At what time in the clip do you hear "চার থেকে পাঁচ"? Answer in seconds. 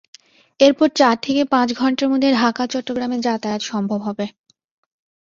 0.95-1.69